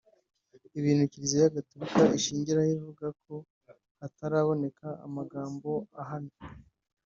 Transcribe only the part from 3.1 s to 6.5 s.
ko hataraboneka amagambo ahamye